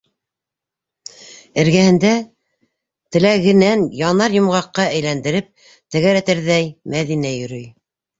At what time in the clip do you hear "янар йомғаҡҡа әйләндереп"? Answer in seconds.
3.97-5.67